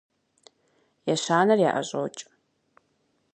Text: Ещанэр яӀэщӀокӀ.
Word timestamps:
Ещанэр 1.13 1.59
яӀэщӀокӀ. 1.69 2.21